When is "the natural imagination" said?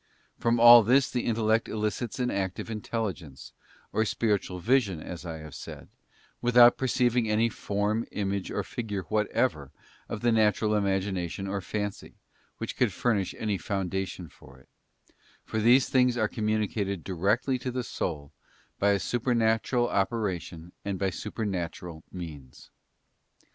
10.21-11.47